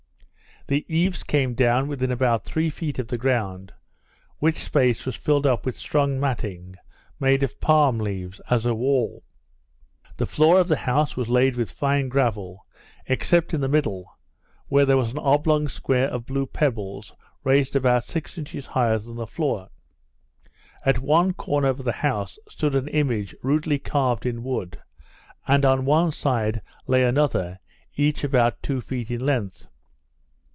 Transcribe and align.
The 0.67 0.85
eaves 0.87 1.23
came 1.23 1.53
down 1.55 1.87
within 1.89 2.11
about 2.11 2.45
three 2.45 2.69
feet 2.69 2.97
of 2.99 3.07
the 3.09 3.17
ground, 3.17 3.73
which 4.37 4.57
space 4.63 5.05
was 5.07 5.15
filled 5.17 5.45
up 5.47 5.65
with 5.65 5.75
strong 5.75 6.17
matting 6.19 6.75
made 7.19 7.41
of 7.43 7.59
palm 7.59 7.97
leaves, 7.97 8.39
as 8.49 8.65
a 8.67 8.75
wall. 8.75 9.23
The 10.15 10.27
floor 10.27 10.59
of 10.61 10.67
the 10.69 10.77
house 10.77 11.17
was 11.17 11.27
laid 11.29 11.55
with 11.57 11.71
fine 11.71 12.07
gravel; 12.09 12.65
except, 13.07 13.53
in 13.55 13.59
the 13.59 13.67
middle, 13.67 14.15
where 14.67 14.85
there 14.85 14.95
was 14.95 15.11
an 15.11 15.17
oblong 15.19 15.67
square 15.67 16.07
of 16.07 16.27
blue 16.27 16.45
pebbles, 16.45 17.11
raised 17.43 17.75
about 17.75 18.03
six 18.05 18.37
inches 18.37 18.67
higher 18.67 18.99
than 18.99 19.15
the 19.15 19.27
floor. 19.27 19.67
At 20.85 20.99
one 20.99 21.33
corner 21.33 21.69
of 21.69 21.83
the 21.83 21.91
house 21.91 22.37
stood 22.47 22.75
an 22.75 22.87
image 22.89 23.35
rudely 23.41 23.79
carved 23.79 24.27
in 24.27 24.43
wood, 24.43 24.79
and 25.47 25.65
on 25.65 25.85
one 25.85 26.11
side 26.11 26.61
lay 26.85 27.03
another; 27.03 27.57
each 27.95 28.23
about 28.23 28.61
two 28.61 28.79
feet 28.79 29.09
in 29.11 29.25
length. 29.25 29.65